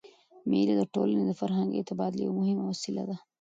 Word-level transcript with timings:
مېلې 0.49 0.73
د 0.77 0.81
ټولني 0.93 1.23
د 1.27 1.31
فرهنګي 1.41 1.81
تبادلې 1.89 2.21
یوه 2.25 2.35
مهمه 2.39 2.63
وسیله 2.71 3.03
ده. 3.09 3.17